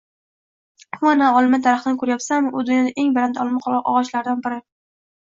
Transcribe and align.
–Huv 0.99 1.09
anavi 1.09 1.41
olma 1.41 1.59
daraxtini 1.67 1.99
ko‘rayapsanmi? 2.03 2.51
U 2.59 2.63
dunyodagi 2.69 3.03
eng 3.03 3.11
baland 3.17 3.37
olma 3.43 3.61
og‘ochlaridan 3.83 4.41
biri 4.47 4.59